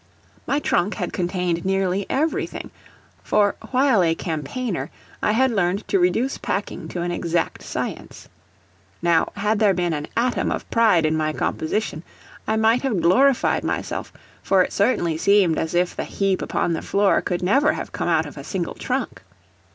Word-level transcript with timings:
My 0.47 0.57
trunk 0.57 0.95
had 0.95 1.13
contained 1.13 1.63
nearly 1.63 2.07
everything, 2.09 2.71
for 3.21 3.53
while 3.69 4.01
a 4.01 4.15
campaigner 4.15 4.89
I 5.21 5.33
had 5.33 5.51
learned 5.51 5.87
to 5.89 5.99
reduce 5.99 6.39
packing 6.39 6.87
to 6.87 7.03
an 7.03 7.11
exact 7.11 7.61
science. 7.61 8.27
Now, 9.03 9.31
had 9.35 9.59
there 9.59 9.75
been 9.75 9.93
an 9.93 10.07
atom 10.17 10.51
of 10.51 10.67
pride 10.71 11.05
in 11.05 11.15
my 11.15 11.33
composition 11.33 12.01
I 12.47 12.55
might 12.55 12.81
have 12.81 12.99
glorified 12.99 13.63
myself, 13.63 14.11
for 14.41 14.63
it 14.63 14.73
certainly 14.73 15.17
seemed 15.19 15.59
as 15.59 15.75
if 15.75 15.95
the 15.95 16.03
heap 16.03 16.41
upon 16.41 16.73
the 16.73 16.81
floor 16.81 17.21
could 17.21 17.43
never 17.43 17.73
have 17.73 17.91
come 17.91 18.07
out 18.09 18.25
of 18.25 18.37
a 18.37 18.43
single 18.43 18.73
trunk. 18.73 19.21